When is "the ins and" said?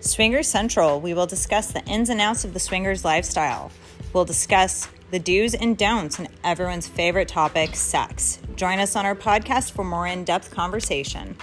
1.72-2.20